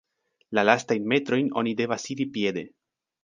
[0.59, 2.65] La lastajn metrojn oni devas iri piede.